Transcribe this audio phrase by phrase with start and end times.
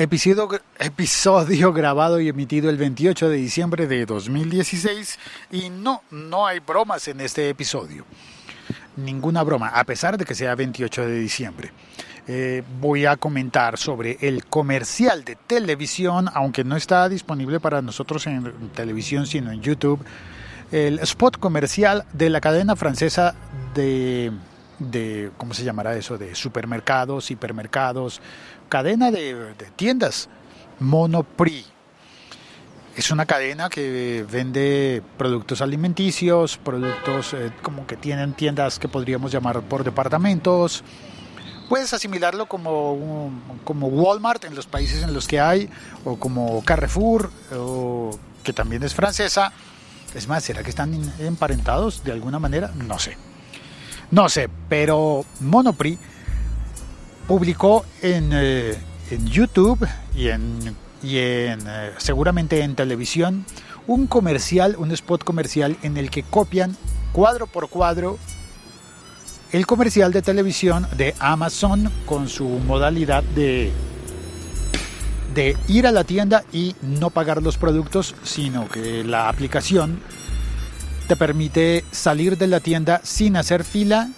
[0.00, 5.18] Episodio, grabado y emitido el 28 de diciembre de 2016
[5.52, 8.06] y no, no hay bromas en este episodio.
[8.96, 11.72] Ninguna broma, a pesar de que sea 28 de diciembre.
[12.26, 18.26] Eh, voy a comentar sobre el comercial de televisión, aunque no está disponible para nosotros
[18.26, 20.02] en televisión, sino en YouTube.
[20.72, 23.34] El spot comercial de la cadena francesa
[23.74, 24.32] de,
[24.80, 26.18] de ¿cómo se llamará eso?
[26.18, 28.20] De supermercados, hipermercados,
[28.68, 30.28] cadena de, tiendas,
[30.80, 31.66] Monoprix.
[32.96, 39.30] Es una cadena que vende productos alimenticios, productos eh, como que tienen tiendas que podríamos
[39.30, 40.82] llamar por departamentos.
[41.68, 43.30] Puedes asimilarlo como,
[43.62, 45.70] como Walmart en los países en los que hay,
[46.04, 48.10] o como Carrefour, o,
[48.42, 49.52] que también es francesa.
[50.14, 52.72] Es más, ¿será que están emparentados de alguna manera?
[52.74, 53.16] No sé.
[54.10, 55.98] No sé, pero Monoprix
[57.28, 58.76] publicó en, eh,
[59.10, 59.86] en YouTube
[60.16, 63.44] y en, y en eh, seguramente en televisión
[63.86, 66.76] un comercial, un spot comercial en el que copian
[67.12, 68.18] cuadro por cuadro
[69.52, 73.72] el comercial de televisión de Amazon con su modalidad de
[75.34, 80.00] de ir a la tienda y no pagar los productos, sino que la aplicación
[81.10, 84.10] te permite salir de la tienda sin hacer fila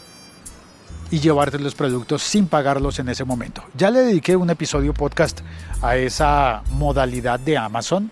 [1.11, 3.65] y llevarte los productos sin pagarlos en ese momento.
[3.75, 5.41] Ya le dediqué un episodio podcast
[5.81, 8.11] a esa modalidad de Amazon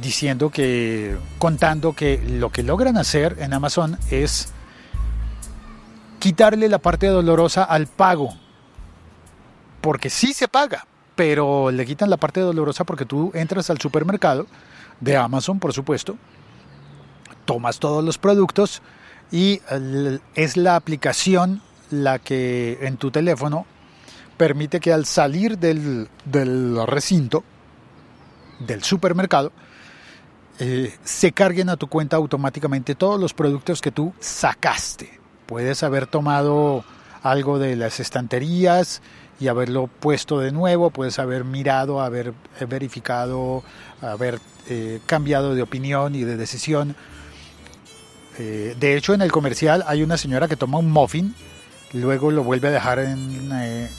[0.00, 4.50] diciendo que contando que lo que logran hacer en Amazon es
[6.20, 8.34] quitarle la parte dolorosa al pago.
[9.82, 14.46] Porque sí se paga, pero le quitan la parte dolorosa porque tú entras al supermercado
[15.00, 16.16] de Amazon, por supuesto,
[17.52, 18.80] tomas todos los productos
[19.30, 19.60] y
[20.34, 23.66] es la aplicación la que en tu teléfono
[24.38, 26.08] permite que al salir del,
[26.86, 27.44] recinto,
[28.58, 29.52] del supermercado,
[30.60, 35.20] eh, se carguen a tu cuenta automáticamente todos los productos que tú sacaste.
[35.44, 36.86] Puedes haber tomado
[37.22, 39.02] algo de las estanterías
[39.38, 42.32] y haberlo puesto de nuevo, puedes haber mirado, haber
[42.66, 43.62] verificado,
[44.00, 44.40] haber
[44.70, 46.96] eh, cambiado de opinión y de decisión
[48.38, 51.34] eh, de hecho, en el comercial hay una señora que toma un muffin,
[51.92, 53.90] luego lo vuelve a dejar en, eh,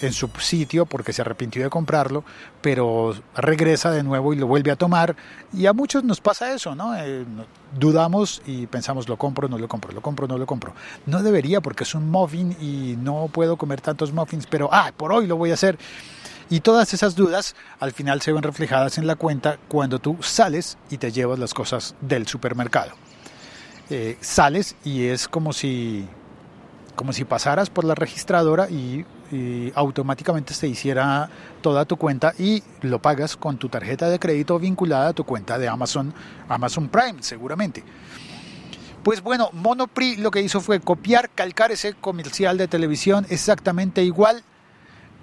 [0.00, 2.24] en, su sitio porque se arrepintió de comprarlo,
[2.60, 5.16] pero regresa de nuevo y lo vuelve a tomar.
[5.52, 6.94] Y a muchos nos pasa eso, ¿no?
[6.96, 7.24] Eh,
[7.78, 10.74] dudamos y pensamos, lo compro, no lo compro, lo compro, no lo compro.
[11.06, 15.12] No debería porque es un muffin y no puedo comer tantos muffins, pero, ah, por
[15.12, 15.78] hoy lo voy a hacer.
[16.50, 20.76] Y todas esas dudas al final se ven reflejadas en la cuenta cuando tú sales
[20.90, 22.92] y te llevas las cosas del supermercado.
[23.90, 26.08] Eh, sales y es como si,
[26.96, 29.04] como si pasaras por la registradora y,
[29.74, 31.28] automáticamente se hiciera
[31.60, 35.58] toda tu cuenta y lo pagas con tu tarjeta de crédito vinculada a tu cuenta
[35.58, 36.14] de Amazon,
[36.48, 37.82] Amazon Prime seguramente.
[39.02, 44.44] Pues bueno, Monoprix lo que hizo fue copiar, calcar ese comercial de televisión exactamente igual,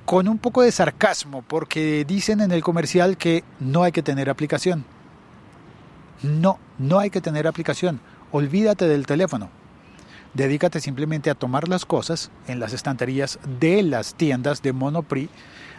[0.03, 4.29] con un poco de sarcasmo, porque dicen en el comercial que no hay que tener
[4.29, 4.83] aplicación.
[6.21, 8.01] No, no hay que tener aplicación
[8.31, 9.49] olvídate del teléfono.
[10.33, 15.29] Dedícate simplemente a tomar las cosas en las estanterías de las tiendas de Monoprix,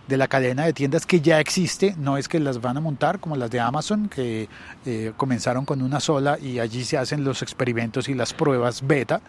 [0.09, 3.19] de la cadena de tiendas que ya existe, no es que las van a montar
[3.19, 4.49] como las de Amazon, que
[4.85, 9.23] eh, comenzaron con una sola y allí se hacen los experimentos y las pruebas beta,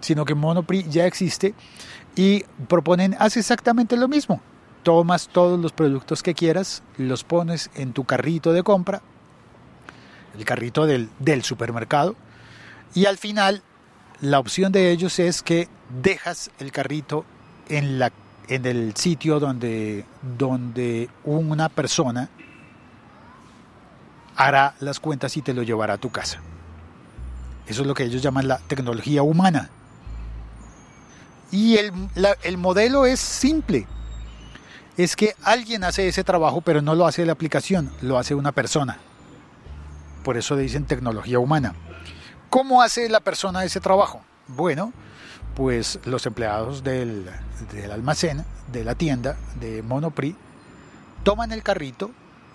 [0.00, 1.54] sino que Monoprix ya existe
[2.16, 4.40] y proponen, haz exactamente lo mismo.
[4.82, 9.02] Tomas todos los productos que quieras, los pones en tu carrito de compra,
[10.36, 11.08] el carrito del,
[11.42, 12.16] supermercado.
[12.94, 13.62] Y al final,
[14.20, 15.68] la opción de ellos es que
[16.02, 17.24] dejas el carrito
[17.68, 18.12] en, la,
[18.48, 20.04] en el sitio donde,
[20.38, 22.30] donde una persona
[24.36, 26.40] hará las cuentas y te lo llevará a tu casa.
[27.66, 29.70] Eso es lo que ellos llaman la tecnología humana.
[31.50, 31.92] Y el,
[32.42, 33.86] el modelo es simple.
[34.96, 38.52] Es que alguien hace ese trabajo, pero no lo hace la aplicación, lo hace una
[38.52, 38.98] persona
[40.26, 41.76] por eso dicen tecnología humana.
[42.50, 44.22] ¿Cómo hace la persona ese trabajo?
[44.48, 44.92] Bueno,
[45.54, 47.30] pues los empleados del,
[47.92, 50.36] almacén, de la tienda, de Monoprix,
[51.22, 52.10] toman el carrito.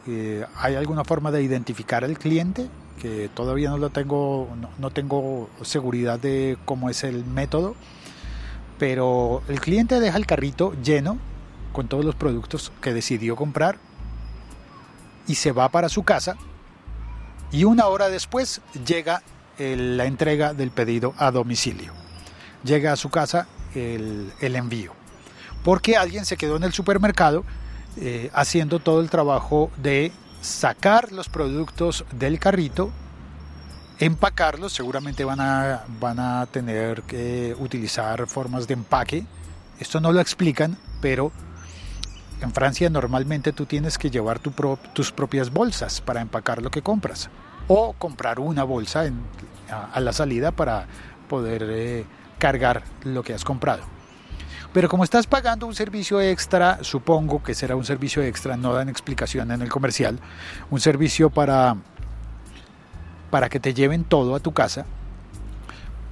[0.05, 2.67] Eh, ¿Hay alguna forma de identificar al cliente?
[3.01, 7.75] Que todavía no lo tengo, no tengo seguridad de cómo es el método.
[8.79, 11.19] Pero el cliente deja el carrito lleno
[11.71, 13.77] con todos los productos que decidió comprar
[15.25, 16.35] y se va para su casa
[17.51, 19.21] y una hora después llega
[19.57, 21.93] la entrega del pedido a domicilio.
[22.63, 24.93] Llega a su casa el, envío.
[25.63, 27.43] Porque alguien se quedó en el supermercado
[27.97, 30.11] eh, haciendo todo el trabajo de
[30.41, 32.91] sacar los productos del carrito,
[33.99, 39.25] empacarlos, seguramente van a, van a tener que utilizar formas de empaque.
[39.79, 41.31] Esto no lo explican, pero
[42.41, 47.29] en Francia normalmente tú tienes que llevar tus propias bolsas para empacar lo que compras
[47.67, 49.03] o comprar una bolsa
[49.93, 50.87] a, la salida para
[51.29, 52.05] poder eh,
[52.37, 53.83] cargar lo que has comprado.
[54.73, 58.89] Pero como estás pagando un servicio extra, supongo que será un servicio extra, no dan
[58.89, 60.19] explicación en el comercial,
[60.69, 61.75] un servicio para,
[63.29, 64.85] para que te lleven todo a tu casa,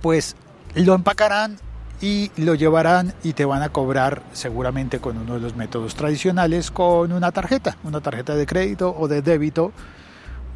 [0.01, 0.35] pues
[0.75, 1.57] lo empacarán
[2.01, 6.71] y lo llevarán y te van a cobrar seguramente con uno de los métodos tradicionales,
[6.71, 9.71] con una tarjeta, una tarjeta de crédito o de débito,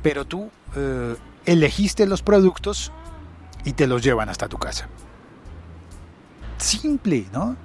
[0.02, 2.92] pero tú eh, elegiste los productos
[3.66, 4.88] y te los llevan hasta tu casa.
[6.58, 7.58] Simple, ¿no?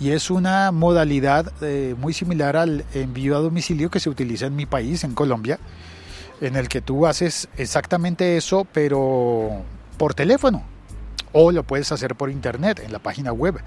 [0.00, 4.56] y es una modalidad eh, muy similar al envío a domicilio que se utiliza en
[4.56, 5.58] mi país, en Colombia,
[6.40, 9.62] en el que tú haces exactamente eso, pero
[9.96, 10.64] por teléfono,
[11.34, 13.60] o lo puedes hacer por internet, en la página web.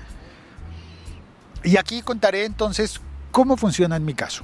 [1.64, 3.00] Y aquí contaré entonces
[3.32, 4.44] cómo funciona en mi caso.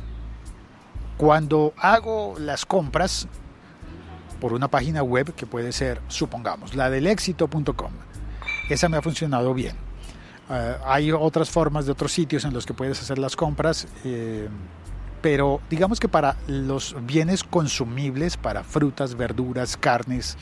[1.17, 3.27] Cuando hago las compras
[4.39, 7.91] por una página web que puede ser, supongamos, la del éxito.com,
[8.69, 9.75] esa me ha funcionado bien
[10.49, 14.49] eh, hay otras formas de otros sitios en los que puedes hacer las compras, eh,
[15.21, 20.37] pero digamos que para los bienes consumibles, para frutas, verduras, carnes,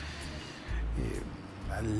[0.98, 1.20] eh,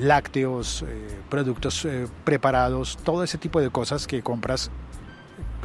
[0.00, 0.84] lácteos,
[1.28, 1.86] productos
[2.24, 4.70] preparados, todo ese tipo de cosas que compras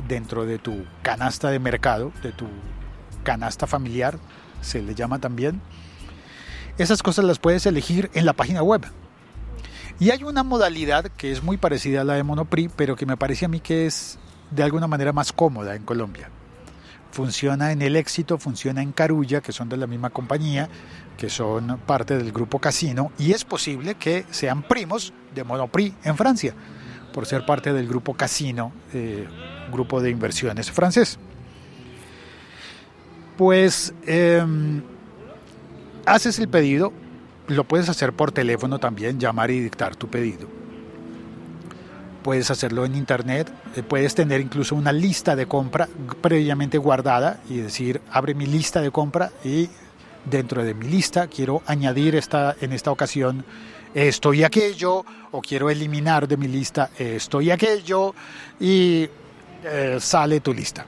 [0.07, 2.47] dentro de tu canasta de mercado, de tu
[3.23, 4.17] canasta familiar,
[4.61, 5.61] se le llama también.
[6.77, 8.85] Esas cosas las puedes elegir en la página web.
[9.99, 13.17] Y hay una modalidad que es muy parecida a la de Monopri, pero que me
[13.17, 14.19] parece a mí que es
[14.51, 16.29] de alguna manera más cómoda en Colombia.
[17.17, 20.69] Funciona en El Éxito, funciona en Carulla, que son de la misma compañía,
[21.17, 26.15] que son parte del grupo Casino, y es posible que sean primos de Monoprix en
[26.15, 26.53] Francia,
[27.11, 29.27] por ser parte del grupo Casino, eh,
[29.71, 31.17] grupo de inversiones francés.
[33.35, 34.83] Pues em,
[36.05, 36.93] haces el pedido,
[37.47, 40.56] lo puedes hacer por teléfono también, llamar y dictar tu pedido.
[42.23, 45.87] Puedes hacerlo en internet, eh, puedes tener incluso una lista de compra
[46.21, 49.69] previamente guardada y decir, abre mi lista de compra y
[50.25, 53.45] dentro de mi lista quiero añadir esta, en esta ocasión
[53.93, 58.13] esto y aquello, o quiero eliminar de mi lista esto y aquello,
[58.59, 59.09] y
[59.63, 60.85] eh, sale tu lista.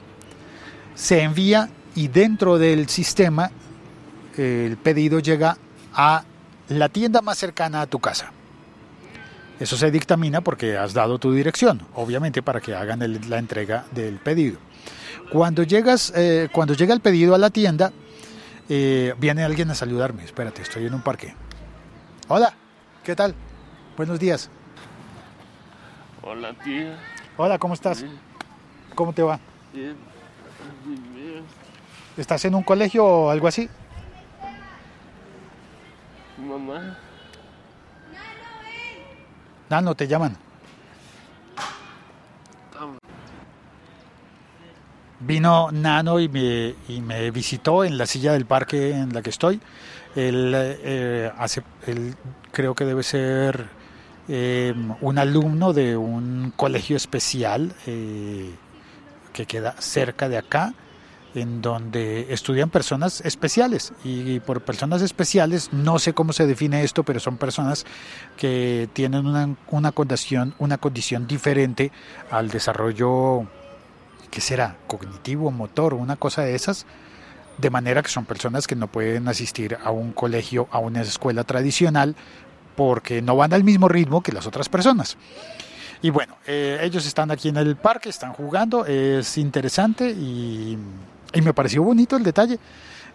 [0.94, 3.50] Se envía y dentro del sistema
[4.36, 5.56] el pedido llega
[5.92, 6.24] a
[6.68, 8.32] la tienda más cercana a tu casa.
[9.60, 14.18] Eso se dictamina porque has dado tu dirección, obviamente para que hagan la entrega del
[14.18, 14.58] pedido.
[15.30, 17.92] Cuando llegas, eh, cuando llega el pedido a la tienda,
[18.70, 20.24] eh, viene alguien a saludarme.
[20.24, 21.34] Espérate, estoy en un parque.
[22.28, 22.54] Hola,
[23.04, 23.34] ¿qué tal?
[23.98, 24.48] Buenos días.
[26.22, 26.98] Hola, tía.
[27.36, 28.02] Hola, ¿cómo estás?
[28.94, 29.38] ¿Cómo te va?
[29.74, 29.94] Bien.
[30.86, 31.44] Bien.
[32.16, 33.68] ¿Estás en un colegio o algo así?
[36.38, 36.96] Mamá.
[39.70, 40.36] Nano, te llaman.
[45.20, 49.30] Vino Nano y me, y me visitó en la silla del parque en la que
[49.30, 49.60] estoy.
[50.16, 52.16] Él, eh, hace, él
[52.50, 53.68] creo que debe ser
[54.28, 58.52] eh, un alumno de un colegio especial eh,
[59.32, 60.74] que queda cerca de acá
[61.34, 63.92] en donde estudian personas especiales.
[64.04, 67.86] Y por personas especiales no sé cómo se define esto pero son personas
[68.36, 71.92] que tienen una, una condición una condición diferente
[72.30, 73.46] al desarrollo
[74.30, 76.86] que será cognitivo motor una cosa de esas.
[77.58, 81.44] De manera que son personas que no pueden asistir a un colegio a una escuela
[81.44, 82.16] tradicional
[82.74, 85.18] porque no van al mismo ritmo que las otras personas.
[86.02, 90.78] Y bueno, eh, ellos están aquí en el parque, están jugando, es interesante y
[91.32, 92.58] y me pareció bonito el detalle.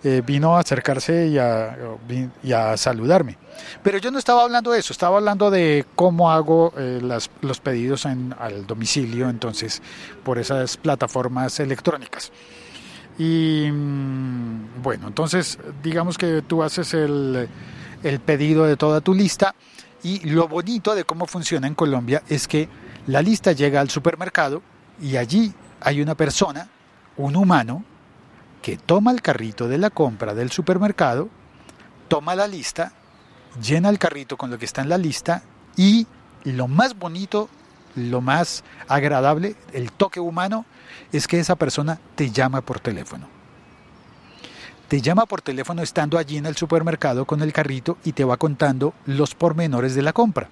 [0.03, 3.37] Eh, vino a acercarse y a, saludarme.
[3.81, 6.99] Pero yo no estaba hablando de eso, estaba hablando de cómo hago eh,
[7.41, 9.81] los pedidos en, al domicilio, entonces,
[10.23, 12.31] por esas plataformas electrónicas.
[13.17, 17.49] Y mm, bueno, entonces, digamos que tú haces el,
[18.03, 19.55] el pedido de toda tu lista
[20.03, 22.69] y lo bonito de cómo funciona en Colombia es que
[23.07, 24.61] la lista llega al supermercado
[25.01, 26.69] y allí hay una persona,
[27.17, 27.83] un humano,
[28.65, 31.29] que toma el carrito de la compra del supermercado,
[32.07, 32.93] toma la lista,
[33.61, 35.43] llena el carrito con lo que está en la lista
[35.77, 36.07] y
[36.45, 37.47] lo más bonito
[37.93, 40.65] lo más agradable, el toque humano,
[41.11, 43.27] es que esa persona te llama por teléfono.
[44.87, 48.37] Te llama por teléfono estando allí en el supermercado con el carrito y te va
[48.37, 50.49] contando los pormenores de la compra.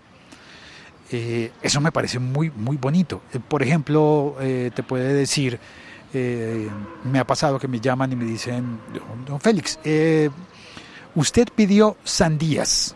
[1.11, 3.23] Eh, eso me parece muy, muy bonito.
[3.33, 5.59] Eh, por ejemplo, eh, te puede decir,
[6.13, 6.69] eh,
[7.03, 8.79] me ha pasado que me llaman y me dicen,
[9.25, 10.29] don Félix, eh,
[11.15, 12.95] usted pidió sandías.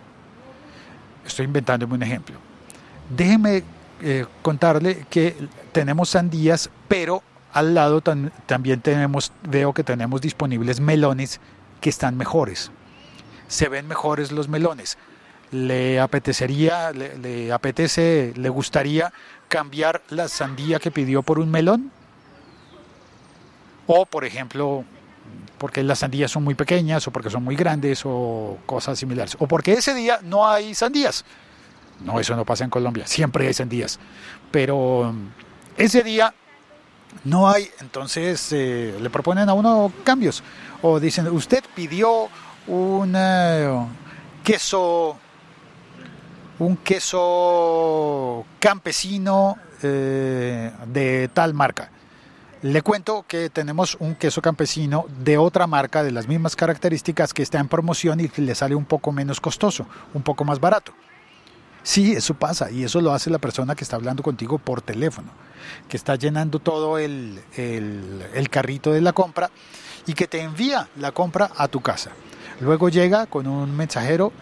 [1.25, 2.35] Estoy inventándome un ejemplo.
[3.09, 3.63] Déjeme
[4.01, 5.35] eh, contarle que
[5.71, 7.21] tenemos sandías, pero
[7.53, 11.39] al lado tam- también tenemos, veo que tenemos disponibles melones
[11.81, 12.71] que están mejores.
[13.47, 14.97] Se ven mejores los melones.
[15.51, 19.13] ¿Le apetecería, le apetece, le gustaría
[19.47, 21.89] cambiar la sandía que pidió por un melón?
[23.87, 24.83] O, por ejemplo,
[25.57, 29.35] porque las sandías son muy pequeñas o porque son muy grandes o cosas similares.
[29.39, 31.25] O porque ese día no hay sandías.
[32.03, 33.07] No, eso no pasa en Colombia.
[33.07, 33.99] Siempre hay sandías.
[34.51, 35.27] Pero mm,
[35.77, 36.33] ese día
[37.23, 40.43] no hay, entonces eh, le proponen a uno cambios.
[40.81, 42.27] O dicen, usted pidió
[42.67, 43.87] un eh,
[44.43, 45.17] queso,
[46.59, 51.89] un queso campesino eh, de tal marca.
[52.63, 57.43] Le cuento que tenemos un queso campesino de otra marca de las mismas características que
[57.43, 59.85] está en promoción y le sale un poco menos costoso,
[60.15, 60.91] un poco más barato.
[61.83, 65.29] Sí, eso pasa y eso lo hace la persona que está hablando contigo por teléfono,
[65.87, 69.51] que está llenando todo el, el, el carrito de la compra
[70.07, 72.11] y que te envía la compra a tu casa.
[72.59, 74.33] Luego llega con un mensajero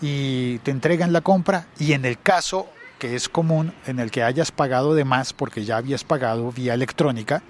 [0.00, 4.22] y te entregan la compra y en el caso que es común en el que
[4.22, 7.42] hayas pagado de más porque ya habías pagado vía electrónica,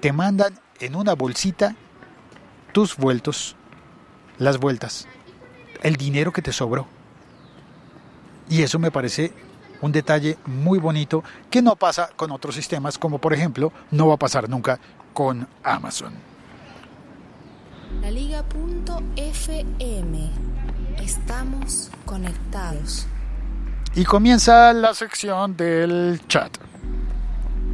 [0.00, 1.74] te mandan en una bolsita
[2.72, 3.56] tus vueltos,
[4.38, 5.08] las vueltas,
[5.82, 6.86] el dinero que te sobró.
[8.48, 9.32] Y eso me parece
[9.80, 14.14] un detalle muy bonito que no pasa con otros sistemas, como por ejemplo no va
[14.14, 14.78] a pasar nunca
[15.12, 16.12] con Amazon.
[18.02, 18.50] La Liga.fm.
[21.02, 23.06] Estamos conectados.
[23.94, 26.58] Y comienza la sección del chat.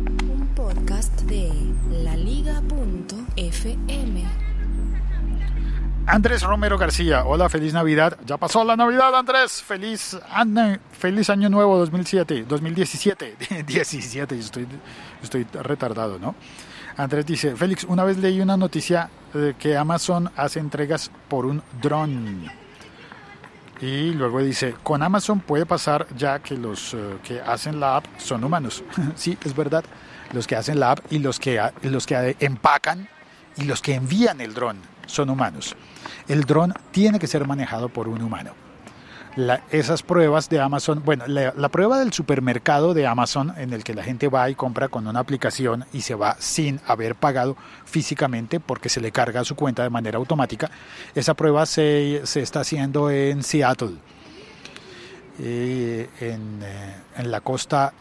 [0.07, 1.72] Un podcast de
[6.06, 8.18] Andrés Romero García, hola, feliz Navidad.
[8.26, 9.62] Ya pasó la Navidad, Andrés.
[9.62, 13.37] Feliz año, feliz año nuevo 2007, 2017.
[13.66, 14.66] 17, yo estoy,
[15.23, 16.35] estoy retardado, ¿no?
[16.97, 21.62] Andrés dice, Félix, una vez leí una noticia de que Amazon hace entregas por un
[21.80, 22.50] dron.
[23.80, 28.06] Y luego dice, con Amazon puede pasar ya que los eh, que hacen la app
[28.18, 28.85] son humanos.
[29.14, 29.85] sí, es verdad.
[30.33, 33.09] Los que hacen la app y los que, los que empacan
[33.57, 35.77] y los que envían el dron son humanos.
[36.29, 38.53] El dron tiene que ser manejado por un humano.
[39.71, 44.03] Esas pruebas de Amazon, bueno, la, prueba del supermercado de Amazon en el que la
[44.03, 48.91] gente va y compra con una aplicación y se va sin haber pagado físicamente porque
[48.91, 50.71] se le carga su cuenta de manera automática,
[51.15, 53.97] esa prueba se, se está haciendo en Seattle,
[55.39, 57.95] eh, en, eh, en la costa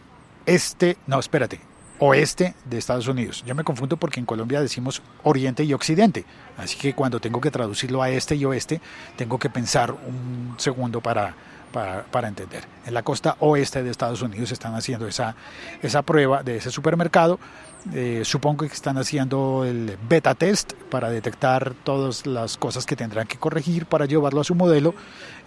[0.46, 1.62] este, no, espérate,
[2.02, 3.44] oeste de Estados Unidos.
[3.46, 6.26] Yo me confundo porque en Colombia decimos oriente y occidente,
[6.58, 8.82] así que cuando tengo que traducirlo a este y oeste,
[9.16, 11.36] tengo que pensar un segundo para,
[11.72, 12.64] para, entender.
[12.88, 15.36] En la costa oeste de Estados Unidos están haciendo esa,
[15.84, 17.40] esa prueba de ese supermercado.
[17.94, 23.28] Eh, supongo que están haciendo el beta test para detectar todas las cosas que tendrán
[23.28, 24.96] que corregir para llevarlo a su modelo,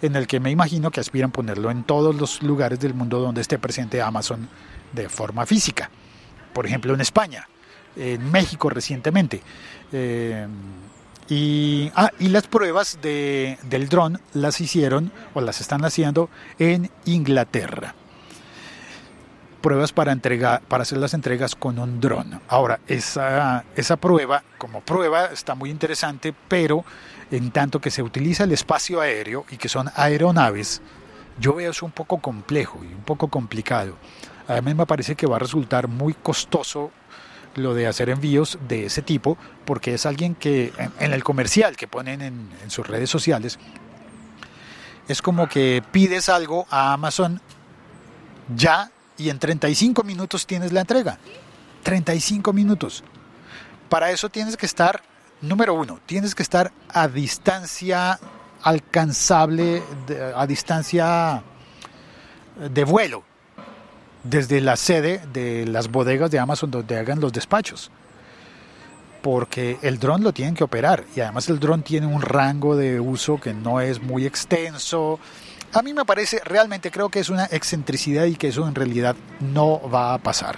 [0.01, 3.41] en el que me imagino que aspiran ponerlo en todos los lugares del mundo donde
[3.41, 4.47] esté presente Amazon
[4.93, 5.89] de forma física
[6.55, 7.49] por ejemplo en España,
[7.97, 9.41] en México recientemente.
[9.91, 10.47] Eh,
[11.27, 16.89] y, ah, y las pruebas de, del dron las hicieron o las están haciendo en
[17.03, 17.93] Inglaterra.
[19.59, 22.39] Pruebas para, entregar, para hacer las entregas con un dron.
[22.47, 26.85] Ahora, esa, esa prueba, como prueba, está muy interesante, pero
[27.31, 30.81] en tanto que se utiliza el espacio aéreo y que son aeronaves,
[31.37, 33.97] yo veo eso un poco complejo y un poco complicado.
[34.47, 36.91] A mí me parece que va a resultar muy costoso
[37.55, 41.87] lo de hacer envíos de ese tipo, porque es alguien que en, el comercial que
[41.87, 43.57] ponen en, en, sus redes sociales,
[45.07, 47.41] es como que pides algo a Amazon
[48.55, 51.17] ya y en 35 minutos tienes la entrega.
[51.83, 53.03] 35 minutos.
[53.89, 55.01] Para eso tienes que estar,
[55.41, 58.19] número uno, tienes que estar a distancia
[58.61, 59.81] alcanzable,
[60.35, 61.41] a distancia
[62.57, 63.23] de vuelo
[64.25, 67.91] desde la sede de las bodegas de Amazon donde hagan los despachos.
[69.21, 72.99] Porque el dron lo tienen que operar y además el dron tiene un rango de
[72.99, 75.19] uso que no es muy extenso.
[75.73, 79.15] A mí me parece, realmente creo que es una excentricidad y que eso en realidad
[79.39, 80.57] no va a pasar.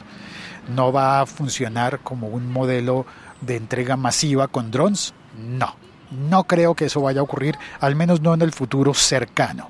[0.74, 3.06] No va a funcionar como un modelo
[3.42, 5.14] de entrega masiva con drones.
[5.38, 5.76] No,
[6.12, 9.70] no creo que eso vaya a ocurrir, al menos no en el futuro cercano.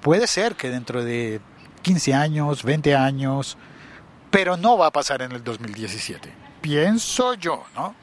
[0.00, 1.40] Puede ser que dentro de
[1.82, 3.56] 15 años, 20 años,
[4.30, 6.32] pero no va a pasar en el 2017.
[6.60, 7.94] Pienso yo, ¿no?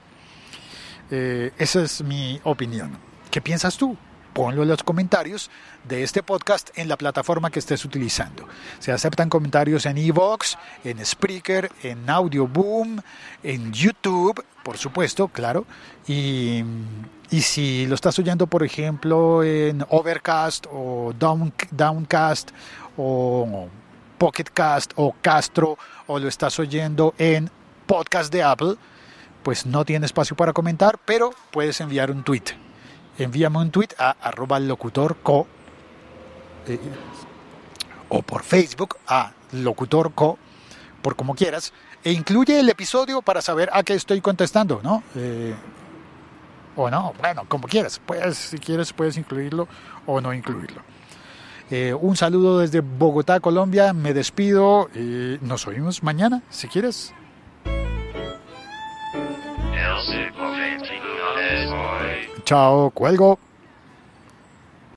[1.11, 2.97] Eh, esa es mi opinión.
[3.31, 3.97] ¿Qué piensas tú?
[4.33, 5.49] Ponlo en los comentarios
[5.87, 8.47] de este podcast en la plataforma que estés utilizando.
[8.77, 12.99] Se aceptan comentarios en Evox, en Spreaker, en Audioboom,
[13.41, 15.65] en YouTube, por supuesto, claro.
[16.07, 16.63] Y,
[17.31, 22.51] y si lo estás oyendo, por ejemplo, en Overcast o Down, Downcast
[23.01, 23.69] o
[24.17, 25.77] Pocketcast o Castro
[26.07, 27.49] o lo estás oyendo en
[27.87, 28.75] podcast de Apple,
[29.41, 32.43] pues no tiene espacio para comentar, pero puedes enviar un tweet.
[33.17, 35.47] Envíame un tweet a arroba locutorco
[36.67, 36.77] eh,
[38.09, 40.37] o por Facebook a locutorco,
[41.01, 41.71] por como quieras,
[42.03, 45.03] e incluye el episodio para saber a qué estoy contestando, ¿no?
[45.15, 45.55] Eh,
[46.75, 48.01] o no, bueno, como quieras.
[48.05, 49.67] Pues, si quieres, puedes incluirlo
[50.05, 50.81] o no incluirlo.
[51.71, 53.93] Eh, un saludo desde Bogotá, Colombia.
[53.93, 54.89] Me despido.
[54.95, 57.13] y nos oímos mañana, si quieres.
[62.43, 63.39] Chao, cuelgo.